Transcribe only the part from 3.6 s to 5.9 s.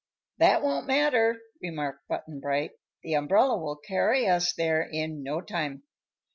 carry us there in no time."